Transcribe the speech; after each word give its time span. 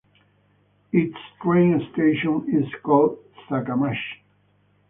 Its 0.91 1.15
train 1.43 1.87
station 1.93 2.47
is 2.49 2.67
called 2.81 3.19
Sakamachi. 3.47 4.17